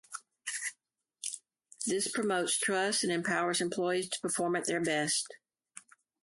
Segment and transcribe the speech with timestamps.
[1.85, 5.31] This promotes trust and empowers employees to perform at their best.